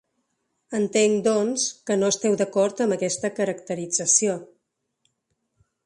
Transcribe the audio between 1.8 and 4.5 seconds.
que no esteu dacord amb aquesta caracterització.